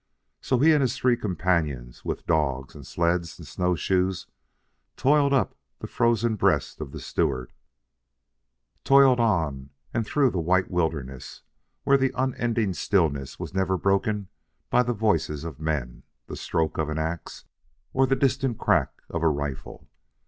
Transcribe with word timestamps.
So 0.41 0.57
he 0.57 0.73
and 0.73 0.81
his 0.81 0.97
three 0.97 1.15
companions, 1.15 2.03
with 2.03 2.25
dogs, 2.25 2.73
and 2.73 2.87
sleds, 2.87 3.37
and 3.37 3.47
snowshoes, 3.47 4.25
toiled 4.97 5.31
up 5.31 5.53
the 5.77 5.85
frozen 5.85 6.37
breast 6.37 6.81
of 6.81 6.91
the 6.91 6.99
Stewart, 6.99 7.51
toiled 8.83 9.19
on 9.19 9.69
and 9.93 10.03
on 10.03 10.03
through 10.03 10.31
the 10.31 10.39
white 10.39 10.71
wilderness 10.71 11.43
where 11.83 11.99
the 11.99 12.11
unending 12.15 12.73
stillness 12.73 13.37
was 13.39 13.53
never 13.53 13.77
broken 13.77 14.27
by 14.71 14.81
the 14.81 14.93
voices 14.93 15.43
of 15.43 15.59
men, 15.59 16.01
the 16.25 16.35
stroke 16.35 16.79
of 16.79 16.89
an 16.89 16.97
ax, 16.97 17.45
or 17.93 18.07
the 18.07 18.15
distant 18.15 18.57
crack 18.57 19.03
of 19.07 19.21
a 19.21 19.29
rifle. 19.29 19.87